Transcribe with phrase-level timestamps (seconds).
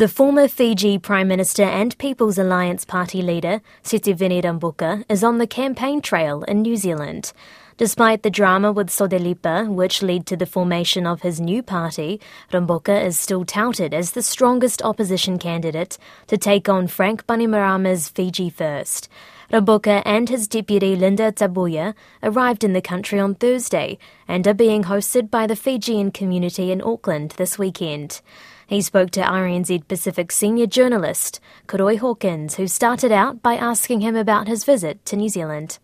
[0.00, 5.46] The former Fiji Prime Minister and People's Alliance Party leader, Sitiveni Rabuka, is on the
[5.46, 7.34] campaign trail in New Zealand.
[7.76, 12.18] Despite the drama with SODELPA, which led to the formation of his new party,
[12.50, 15.98] Rabuka is still touted as the strongest opposition candidate
[16.28, 19.10] to take on Frank Bainimarama's Fiji First.
[19.52, 21.92] Rabuka and his deputy Lynda Tabuya
[22.22, 26.80] arrived in the country on Thursday and are being hosted by the Fijian community in
[26.80, 28.22] Auckland this weekend.
[28.70, 34.14] He spoke to RNZ Pacific senior journalist Koroi Hawkins, who started out by asking him
[34.14, 35.80] about his visit to New Zealand.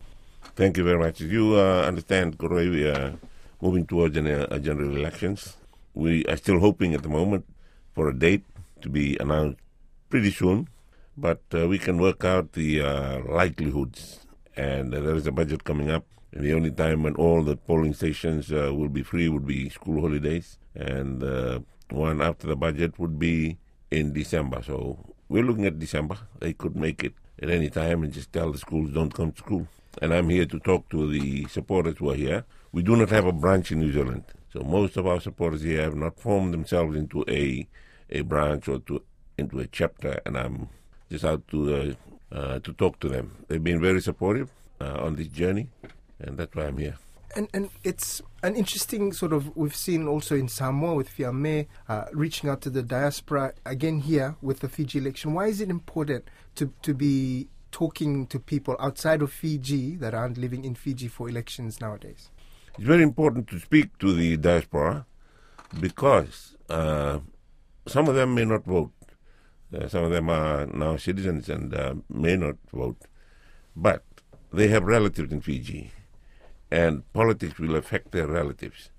[0.54, 1.20] Thank you very much.
[1.20, 3.14] You uh, understand, Koroi, we are
[3.60, 5.56] moving towards uh, general elections.
[5.94, 7.44] We are still hoping at the moment
[7.92, 8.44] for a date
[8.82, 9.58] to be announced
[10.08, 10.68] pretty soon,
[11.16, 14.20] but uh, we can work out the uh, likelihoods.
[14.56, 16.04] And uh, there is a budget coming up.
[16.32, 20.02] The only time when all the polling stations uh, will be free would be school
[20.02, 20.56] holidays.
[20.76, 21.24] And
[21.90, 23.58] one after the budget would be
[23.90, 24.62] in December.
[24.62, 26.18] So we're looking at December.
[26.40, 29.38] They could make it at any time and just tell the schools don't come to
[29.38, 29.68] school.
[30.02, 32.44] And I'm here to talk to the supporters who are here.
[32.72, 34.24] We do not have a branch in New Zealand.
[34.52, 37.66] So most of our supporters here have not formed themselves into a
[38.10, 39.02] a branch or to
[39.36, 40.68] into a chapter, and I'm
[41.10, 43.44] just out to uh, uh, to talk to them.
[43.48, 44.50] They've been very supportive
[44.80, 45.68] uh, on this journey,
[46.20, 46.96] and that's why I'm here
[47.36, 52.06] and and it's an interesting sort of we've seen also in Samoa with Fiame uh,
[52.12, 55.34] reaching out to the diaspora again here with the Fiji election.
[55.34, 56.24] Why is it important
[56.56, 61.28] to to be talking to people outside of Fiji that aren't living in Fiji for
[61.28, 62.30] elections nowadays?
[62.74, 65.06] It's very important to speak to the diaspora
[65.78, 67.18] because uh,
[67.86, 68.92] some of them may not vote.
[69.74, 73.02] Uh, some of them are now citizens and uh, may not vote,
[73.74, 74.02] but
[74.52, 75.90] they have relatives in Fiji
[76.70, 78.90] and politics will affect their relatives.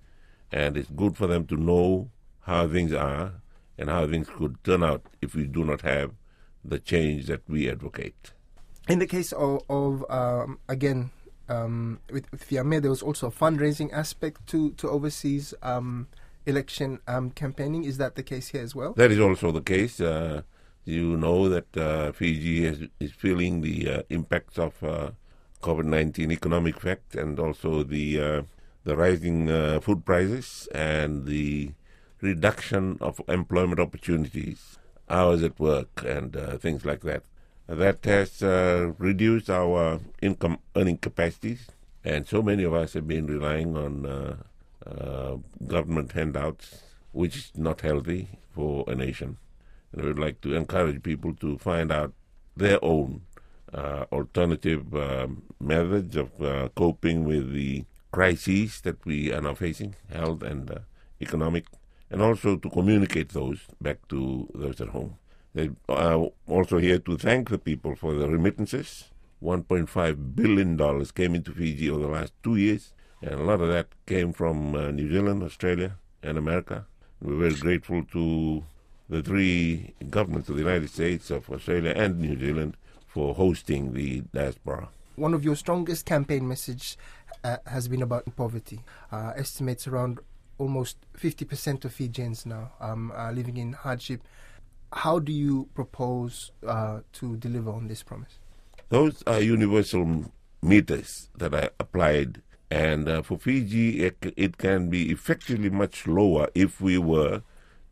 [0.51, 2.09] And it's good for them to know
[2.41, 3.33] how things are
[3.77, 6.11] and how things could turn out if we do not have
[6.63, 8.31] the change that we advocate.
[8.88, 11.11] In the case of, of um, again,
[11.49, 16.07] um, with, with Fiame, there was also a fundraising aspect to, to overseas um,
[16.45, 17.83] election um, campaigning.
[17.83, 18.94] Is that the case here as well?
[18.94, 20.00] That is also the case.
[20.00, 20.41] Uh,
[20.85, 24.81] you know that uh, Fiji has, is feeling the uh, impacts of
[25.62, 28.41] uh, COVID-19 economic effect and also the uh,
[28.84, 31.72] the rising uh, food prices and the
[32.22, 34.78] reduction of employment opportunities,
[35.09, 37.23] hours at work, and uh, things like that.
[37.68, 41.68] That has uh, reduced our income earning capacities,
[42.03, 44.35] and so many of us have been relying on uh,
[44.89, 45.38] uh,
[45.68, 46.81] government handouts,
[47.12, 49.38] which is not healthy for a nation.
[49.91, 52.13] And we would like to encourage people to find out
[52.56, 53.22] their own
[53.73, 55.28] alternative uh,
[55.59, 60.79] methods of uh, coping with the crises that we are now facing, health and uh,
[61.22, 61.66] economic,
[62.09, 65.16] and also to communicate those back to those at home.
[65.53, 69.06] They are also here to thank the people for the remittances.
[69.44, 73.88] $1.5 billion came into Fiji over the last two years, and a lot of that
[74.06, 76.85] came from uh, New Zealand, Australia, and America.
[77.22, 78.63] We're very grateful to
[79.09, 82.77] the three governments of the United States, of Australia, and New Zealand
[83.17, 84.89] for hosting the diaspora.
[85.16, 86.97] One of your strongest campaign messages
[87.44, 88.81] uh, has been about poverty.
[89.11, 90.19] Uh, estimates around
[90.59, 94.22] almost 50% of Fijians now um, are living in hardship.
[94.94, 98.38] How do you propose uh, to deliver on this promise?
[98.89, 105.09] Those are universal meters that are applied, and uh, for Fiji, it, it can be
[105.09, 107.41] effectively much lower if we were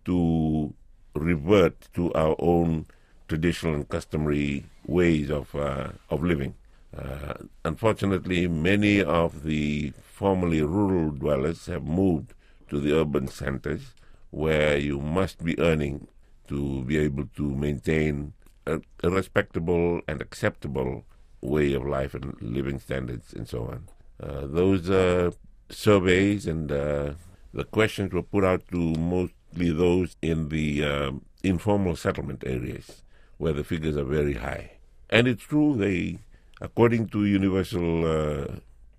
[0.06, 0.72] to
[1.16, 2.86] revert to our own
[3.28, 6.56] traditional and customary ways of uh, of living.
[6.98, 7.34] Uh,
[7.66, 12.34] unfortunately, many of the formerly rural dwellers have moved
[12.70, 13.94] to the urban centers
[14.32, 16.08] where you must be earning
[16.48, 18.34] to be able to maintain
[18.66, 21.04] a, a respectable and acceptable
[21.42, 23.88] way of life and living standards and so on.
[24.22, 25.32] Uh, those uh,
[25.70, 27.14] surveys and uh,
[27.54, 33.04] the questions were put out to mostly those in the um, informal settlement areas
[33.38, 34.72] where the figures are very high.
[35.10, 36.20] And it's true, they,
[36.62, 38.48] according to universal uh,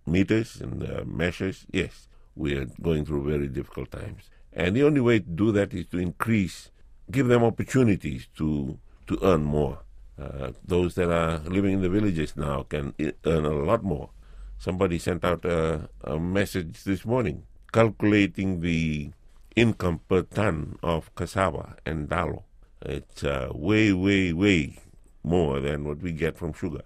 [0.07, 4.31] meters and uh, measures, yes, we are going through very difficult times.
[4.53, 6.71] And the only way to do that is to increase,
[7.11, 9.79] give them opportunities to to earn more.
[10.21, 12.95] Uh, those that are living in the villages now can
[13.25, 14.11] earn a lot more.
[14.59, 19.11] Somebody sent out a, a message this morning calculating the
[19.55, 22.43] income per ton of cassava and dalo
[22.83, 24.79] it's uh, way, way, way
[25.27, 26.83] more than what we get from sugar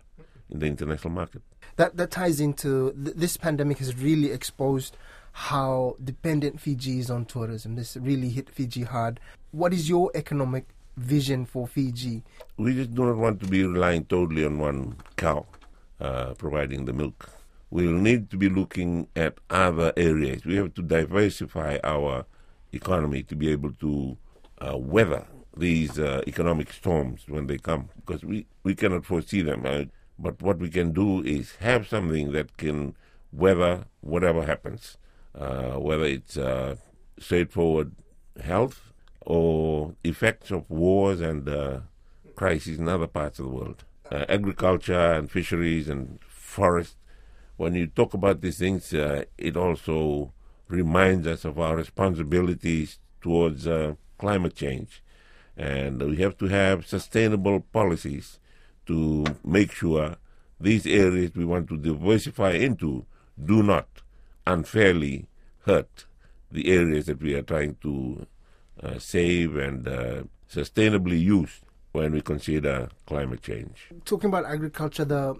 [0.48, 1.42] in the international market.
[1.76, 4.96] That that ties into th- this pandemic has really exposed
[5.32, 7.76] how dependent Fiji is on tourism.
[7.76, 9.20] This really hit Fiji hard.
[9.52, 10.66] What is your economic
[10.96, 12.24] vision for Fiji?
[12.56, 15.46] We just do not want to be relying totally on one cow
[16.00, 17.30] uh, providing the milk.
[17.70, 20.44] We'll need to be looking at other areas.
[20.44, 22.24] We have to diversify our
[22.72, 24.16] economy to be able to
[24.58, 29.64] uh, weather these uh, economic storms when they come because we, we cannot foresee them.
[29.66, 29.84] Uh,
[30.18, 32.94] but what we can do is have something that can
[33.32, 34.98] weather whatever happens,
[35.34, 36.76] uh, whether it's uh,
[37.18, 37.92] straightforward
[38.42, 38.92] health
[39.22, 41.80] or effects of wars and uh,
[42.36, 43.84] crises in other parts of the world.
[44.10, 46.96] Uh, agriculture and fisheries and forest.
[47.56, 50.32] When you talk about these things, uh, it also
[50.68, 53.68] reminds us of our responsibilities towards
[54.18, 55.02] climate change.
[55.60, 58.38] And we have to have sustainable policies
[58.86, 60.16] to make sure
[60.58, 63.04] these areas we want to diversify into
[63.42, 63.86] do not
[64.46, 65.26] unfairly
[65.66, 66.06] hurt
[66.50, 68.26] the areas that we are trying to
[68.82, 71.60] uh, save and uh, sustainably use
[71.92, 73.90] when we consider climate change.
[74.06, 75.36] Talking about agriculture, the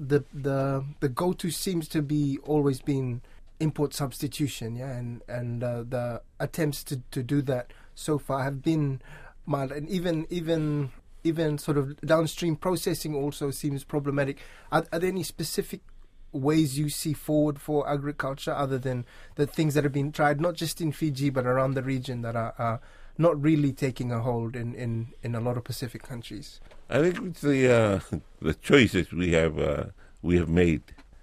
[0.00, 3.22] the the the go-to seems to be always been
[3.60, 8.62] import substitution, yeah, and and uh, the attempts to, to do that so far have
[8.62, 9.00] been
[9.58, 10.90] and even even
[11.24, 14.38] even sort of downstream processing also seems problematic.
[14.72, 15.80] Are, are there any specific
[16.32, 19.04] ways you see forward for agriculture other than
[19.34, 22.36] the things that have been tried, not just in Fiji but around the region that
[22.36, 22.80] are, are
[23.18, 26.60] not really taking a hold in, in, in a lot of Pacific countries?
[26.88, 29.84] I think the uh, the choices we have uh,
[30.22, 30.82] we have made.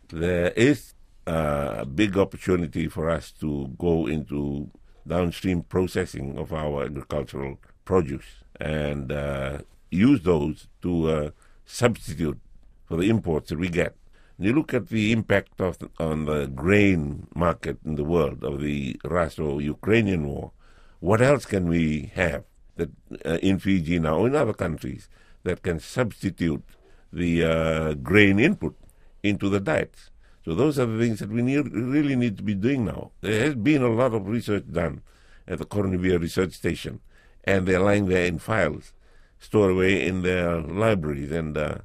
[0.09, 0.93] There is
[1.25, 4.69] uh, a big opportunity for us to go into
[5.07, 9.59] downstream processing of our agricultural produce and uh,
[9.89, 11.29] use those to uh,
[11.65, 12.39] substitute
[12.85, 13.95] for the imports that we get.
[14.39, 18.61] You look at the impact of the, on the grain market in the world of
[18.61, 20.51] the Russo-Ukrainian war.
[20.99, 22.43] What else can we have
[22.75, 22.91] that
[23.25, 25.09] uh, in Fiji now or in other countries
[25.43, 26.63] that can substitute
[27.11, 28.75] the uh, grain input
[29.23, 30.11] into the diets?
[30.47, 33.11] So those are the things that we need, really need to be doing now.
[33.19, 35.01] There has been a lot of research done
[35.45, 37.01] at the Koronivia Research Station,
[37.43, 38.93] and they're lying there in files,
[39.39, 41.79] stored away in their libraries and uh,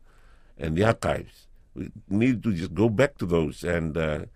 [0.56, 1.48] and the archives.
[1.74, 4.26] We need to just go back to those and uh,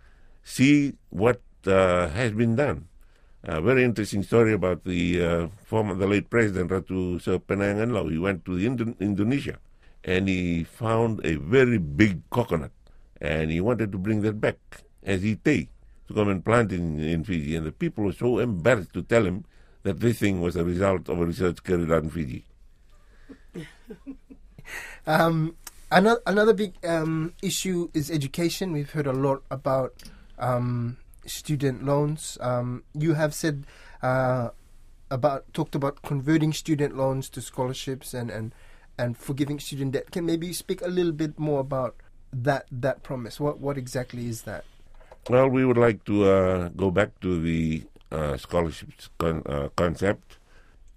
[0.42, 2.88] see what uh, has been done.
[3.44, 8.18] A very interesting story about the uh, former, the late president Ratu Sir Penaia He
[8.18, 9.60] went to Indo- Indonesia
[10.02, 12.72] and he found a very big coconut
[13.20, 14.58] and he wanted to bring that back
[15.02, 15.68] as he Ite
[16.08, 17.56] to come and plant in, in Fiji.
[17.56, 19.44] And the people were so embarrassed to tell him
[19.82, 22.44] that this thing was a result of a research carried out in Fiji.
[25.06, 25.56] um,
[25.90, 28.72] another another big um, issue is education.
[28.72, 29.94] We've heard a lot about
[30.38, 32.36] um, student loans.
[32.40, 33.64] Um, you have said
[34.02, 34.50] uh,
[35.10, 38.54] about talked about converting student loans to scholarships and, and
[38.98, 40.10] and forgiving student debt.
[40.10, 41.96] Can maybe speak a little bit more about
[42.44, 43.40] that that promise?
[43.40, 44.64] What what exactly is that?
[45.28, 50.38] Well, we would like to uh, go back to the uh, scholarships con- uh, concept,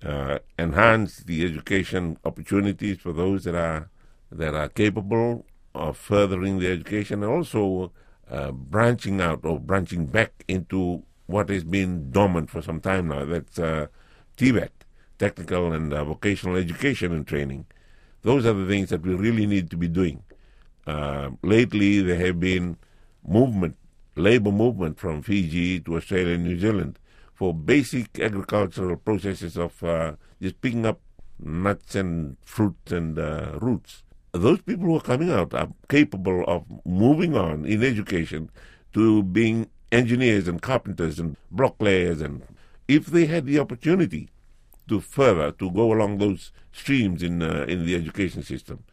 [0.05, 3.89] uh, enhance the education opportunities for those that are
[4.31, 7.91] that are capable of furthering their education, and also
[8.29, 13.25] uh, branching out or branching back into what has been dormant for some time now.
[13.25, 13.87] That's uh,
[14.37, 14.69] TVET,
[15.17, 17.65] technical and vocational education and training.
[18.21, 20.23] Those are the things that we really need to be doing.
[20.89, 22.75] Uh, lately, there have been
[23.23, 23.77] movement,
[24.15, 26.97] labor movement from Fiji to Australia and New Zealand
[27.35, 30.99] for basic agricultural processes of uh, just picking up
[31.39, 34.01] nuts and fruits and uh, roots.
[34.31, 38.49] Those people who are coming out are capable of moving on in education
[38.93, 42.41] to being engineers and carpenters and block layers and
[42.87, 44.29] if they had the opportunity
[44.87, 48.83] to further to go along those streams in uh, in the education system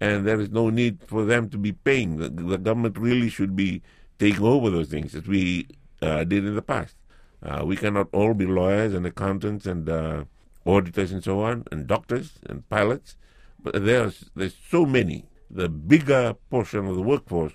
[0.00, 2.16] and there is no need for them to be paying.
[2.16, 3.82] The, the government really should be
[4.18, 5.68] taking over those things as we
[6.02, 6.96] uh, did in the past.
[7.42, 10.24] Uh, we cannot all be lawyers and accountants and uh,
[10.66, 13.16] auditors and so on, and doctors and pilots.
[13.62, 15.26] But there's there's so many.
[15.50, 17.52] The bigger portion of the workforce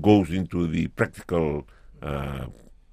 [0.00, 1.66] goes into the practical
[2.02, 2.46] uh,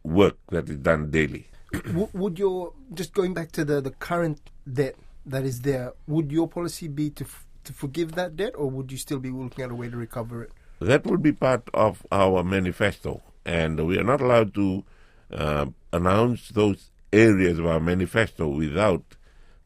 [0.03, 1.47] work that is done daily.
[2.13, 4.39] would your just going back to the the current
[4.71, 4.95] debt
[5.25, 5.93] that is there?
[6.07, 7.25] Would your policy be to
[7.65, 10.43] to forgive that debt, or would you still be looking at a way to recover
[10.43, 10.51] it?
[10.79, 14.84] That would be part of our manifesto, and we are not allowed to
[15.31, 19.03] uh, announce those areas of our manifesto without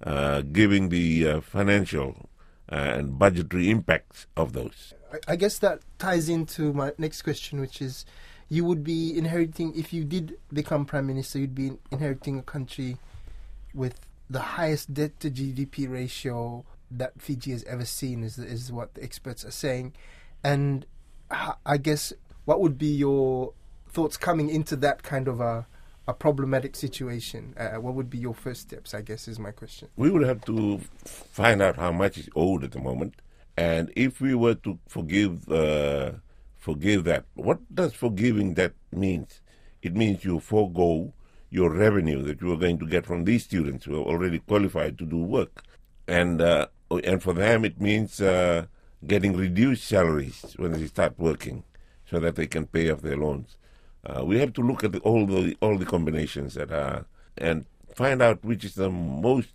[0.03, 2.29] uh, giving the uh, financial
[2.71, 4.93] uh, and budgetary impacts of those.
[5.27, 8.05] I guess that ties into my next question, which is
[8.47, 12.97] you would be inheriting, if you did become prime minister, you'd be inheriting a country
[13.73, 18.93] with the highest debt to GDP ratio that Fiji has ever seen, is is what
[18.93, 19.93] the experts are saying,
[20.43, 20.85] and
[21.65, 22.13] I guess
[22.45, 23.53] what would be your
[23.87, 25.67] thoughts coming into that kind of a
[26.07, 27.53] a problematic situation?
[27.55, 28.93] Uh, what would be your first steps?
[28.93, 29.89] I guess is my question.
[29.95, 33.15] We would have to find out how much is owed at the moment,
[33.55, 36.13] and if we were to forgive uh,
[36.57, 39.41] forgive that, what does forgiving that means?
[39.81, 41.13] It means you forego
[41.51, 44.97] your revenue that you are going to get from these students who are already qualified
[44.97, 45.63] to do work,
[46.07, 48.65] and uh, and for them it means uh,
[49.05, 51.63] getting reduced salaries when they start working,
[52.09, 53.57] so that they can pay off their loans.
[54.05, 57.05] Uh, we have to look at the, all the all the combinations that are
[57.37, 59.53] and find out which is the most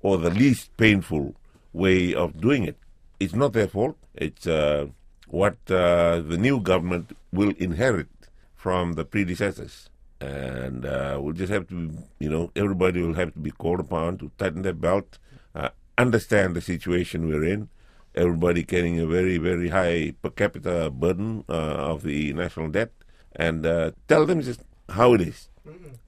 [0.00, 1.34] or the least painful
[1.72, 2.78] way of doing it.
[3.20, 3.96] It's not their fault.
[4.14, 4.86] It's uh,
[5.28, 8.08] what uh, the new government will inherit
[8.54, 9.88] from the predecessors.
[10.20, 14.18] And uh, we'll just have to, you know, everybody will have to be called upon
[14.18, 15.18] to tighten their belt,
[15.54, 17.68] uh, understand the situation we're in.
[18.14, 22.92] Everybody carrying a very, very high per capita burden uh, of the national debt
[23.36, 25.48] and uh, tell them just how it is.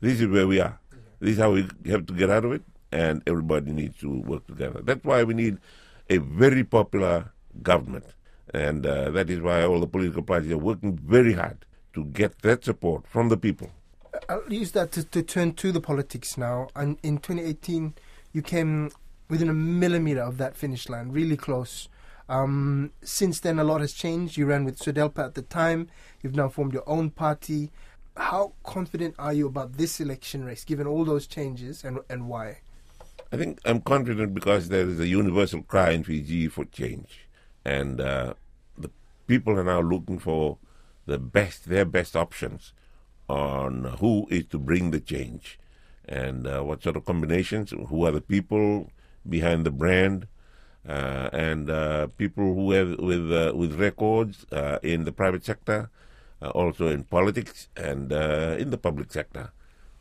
[0.01, 0.79] This is where we are.
[1.21, 2.63] This is how we have to get out of it,
[2.93, 4.81] and everybody needs to work together.
[4.83, 5.59] That's why we need
[6.11, 8.05] a very popular government,
[8.53, 11.65] and uh, that is why all the political parties are working very hard
[11.95, 13.71] to get that support from the people.
[14.29, 16.69] I'll use that to, to turn to the politics now.
[16.75, 17.95] And in 2018,
[18.33, 18.91] you came
[19.29, 21.89] within a millimeter of that finish line, really close.
[22.29, 24.37] Um, since then, a lot has changed.
[24.37, 25.89] You ran with SODELPA at the time.
[26.23, 27.71] You've now formed your own party.
[28.17, 32.59] How confident are you about this election race, given all those changes, and and why?
[33.33, 37.29] I think I'm confident because there is a universal cry in Fiji for change,
[37.65, 38.35] and uh,
[38.79, 38.91] the
[39.27, 40.59] people are now looking for
[41.07, 42.73] the best, their best options
[43.29, 45.59] on who is to bring the change,
[46.09, 48.91] and uh, what sort of combinations, who are the people
[49.29, 50.27] behind the brand,
[50.89, 55.91] uh, and uh, people who have with uh, with records uh, in the private sector,
[56.41, 59.51] uh, also in politics and uh, in the public sector,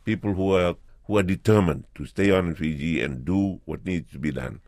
[0.04, 4.10] people who are who are determined to stay on in Fiji and do what needs
[4.12, 4.60] to be done.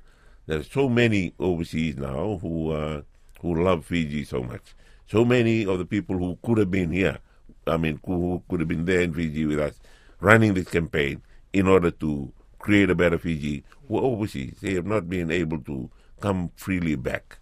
[0.46, 3.02] There are so many overseas now who
[3.40, 4.74] who love Fiji so much.
[5.06, 7.18] So many of the people who could have been here,
[7.66, 9.80] I mean, who could have been there in Fiji with us,
[10.20, 11.22] running this campaign
[11.52, 12.32] in order to
[12.68, 14.58] create a better Fiji, are overseas.
[14.60, 15.88] They have not been able to
[16.20, 17.38] come freely back.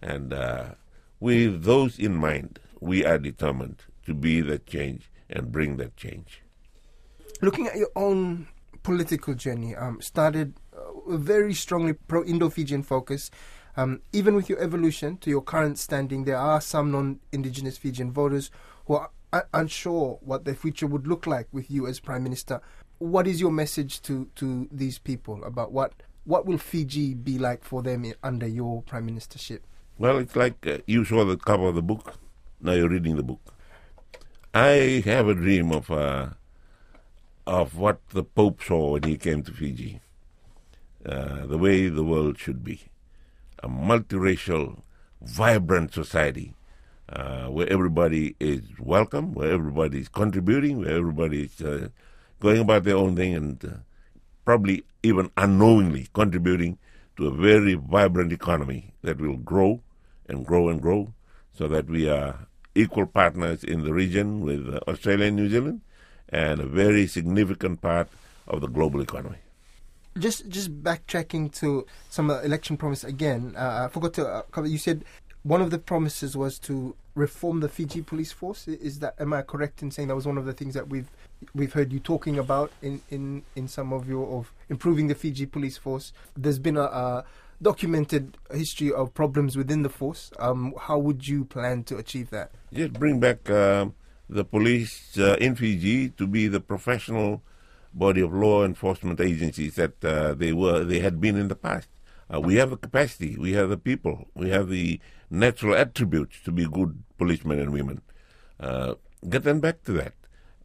[0.00, 0.68] And uh,
[1.20, 6.42] with those in mind, we are determined to be that change and bring that change.
[7.42, 8.48] Looking at your own
[8.82, 13.30] political journey, um, started uh, very strongly pro Indo Fijian focus.
[13.76, 18.12] Um, even with your evolution to your current standing, there are some non indigenous Fijian
[18.12, 18.50] voters
[18.86, 19.10] who are
[19.52, 22.62] unsure what their future would look like with you as Prime Minister.
[23.00, 27.64] What is your message to, to these people about what what will Fiji be like
[27.64, 29.60] for them under your prime ministership?
[29.98, 32.16] Well, it's like uh, you saw the cover of the book.
[32.60, 33.40] Now you're reading the book.
[34.52, 36.28] I have a dream of uh,
[37.46, 40.02] of what the Pope saw when he came to Fiji.
[41.06, 42.82] Uh, the way the world should be,
[43.62, 44.82] a multiracial,
[45.22, 46.52] vibrant society
[47.08, 51.88] uh, where everybody is welcome, where everybody is contributing, where everybody is uh,
[52.40, 53.68] going about their own thing and uh,
[54.44, 56.78] probably even unknowingly contributing
[57.16, 59.80] to a very vibrant economy that will grow
[60.28, 61.12] and grow and grow
[61.52, 65.80] so that we are equal partners in the region with uh, Australia and New Zealand
[66.28, 68.08] and a very significant part
[68.46, 69.36] of the global economy.
[70.18, 74.66] Just just backtracking to some election promise again, uh, I forgot to uh, cover.
[74.66, 75.04] You said
[75.44, 78.66] one of the promises was to reform the Fiji police force.
[78.66, 81.08] Is that am I correct in saying that was one of the things that we've
[81.54, 85.46] we've heard you talking about in, in, in some of your of improving the Fiji
[85.46, 86.12] police force?
[86.36, 87.24] There's been a, a
[87.62, 90.30] documented history of problems within the force.
[90.38, 92.50] Um, how would you plan to achieve that?
[92.72, 93.86] Just bring back uh,
[94.28, 97.42] the police uh, in Fiji to be the professional
[97.92, 101.88] body of law enforcement agencies that uh, they were they had been in the past.
[102.32, 106.52] Uh, we have the capacity, we have the people, we have the natural attributes to
[106.52, 108.00] be good policemen and women.
[108.60, 108.94] Uh,
[109.28, 110.14] get them back to that,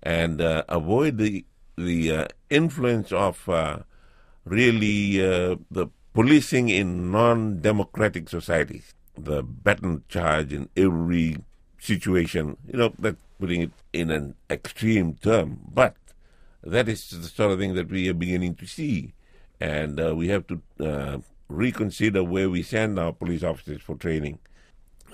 [0.05, 1.43] and uh, avoid the
[1.77, 3.79] the uh, influence of uh,
[4.45, 8.93] really uh, the policing in non-democratic societies.
[9.17, 11.37] The baton charge in every
[11.79, 15.95] situation, you know, that's putting it in an extreme term, but
[16.63, 19.13] that is the sort of thing that we are beginning to see,
[19.59, 24.39] and we have to reconsider where we send our police officers for training.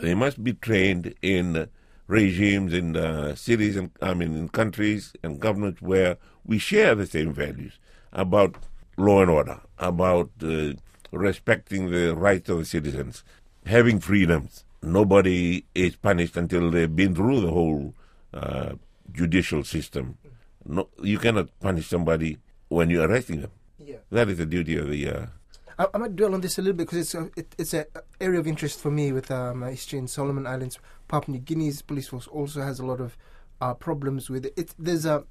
[0.01, 1.67] They must be trained in
[2.11, 7.07] regimes, in uh, cities, and I mean, in countries and governments where we share the
[7.07, 7.79] same values
[8.11, 8.55] about
[8.97, 10.73] law and order, about uh,
[11.11, 13.23] respecting the rights of the citizens,
[13.65, 14.65] having freedoms.
[14.83, 17.93] Nobody is punished until they've been through the whole
[18.33, 18.73] uh,
[19.11, 20.17] judicial system.
[20.65, 22.37] No, you cannot punish somebody
[22.67, 23.51] when you're arresting them.
[23.79, 23.97] Yeah.
[24.11, 25.29] That is the duty of the.
[25.77, 27.73] Uh, I, I might dwell on this a little bit because it's a, it, it's
[27.73, 27.85] an
[28.19, 30.79] area of interest for me with uh, my history in Solomon Islands.
[31.07, 33.17] Papua New Guinea's police force also has a lot of
[33.59, 34.53] uh, problems with it.
[34.57, 34.73] it.
[34.77, 35.23] There's a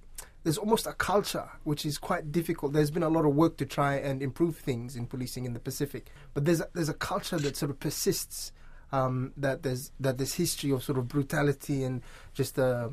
[0.42, 2.72] there's almost a culture which is quite difficult.
[2.72, 5.60] There's been a lot of work to try and improve things in policing in the
[5.60, 8.52] Pacific, but there's a, there's a culture that sort of persists.
[8.92, 12.02] Um, that there's that this history of sort of brutality and
[12.34, 12.88] just uh,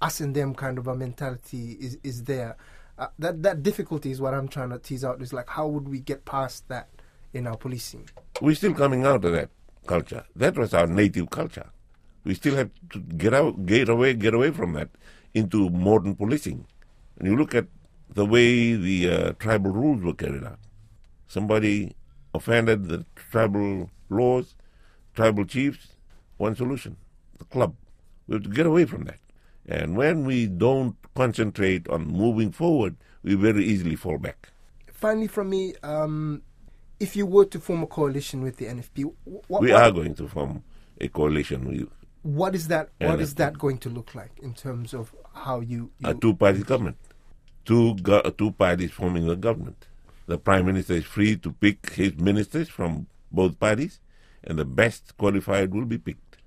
[0.00, 2.56] us and them kind of a mentality is is there.
[2.98, 5.22] Uh, that that difficulty is what I'm trying to tease out.
[5.22, 6.88] Is like how would we get past that
[7.32, 8.08] in our policing?
[8.40, 9.50] we're still coming out of that
[9.86, 10.24] culture.
[10.36, 11.70] That was our native culture.
[12.24, 14.90] We still have to get out, get away, get away from that
[15.34, 16.66] into modern policing.
[17.18, 17.66] And you look at
[18.12, 20.58] the way the uh, tribal rules were carried out.
[21.26, 21.94] Somebody
[22.34, 24.54] offended the tribal laws,
[25.14, 25.88] tribal chiefs,
[26.36, 26.96] one solution,
[27.38, 27.74] the club.
[28.26, 29.18] We have to get away from that.
[29.68, 34.48] And when we don't concentrate on moving forward, we very easily fall back.
[34.90, 36.42] Finally, from me, um,
[36.98, 40.14] if you were to form a coalition with the NFP, what, We what, are going
[40.14, 40.64] to form
[41.00, 41.88] a coalition with
[42.22, 42.90] what is that?
[42.98, 45.90] What is that going to look like in terms of how you?
[45.98, 46.96] you a two-party government.
[47.64, 49.86] Two go- two parties forming the government.
[50.26, 54.00] The prime minister is free to pick his ministers from both parties,
[54.44, 56.27] and the best qualified will be picked.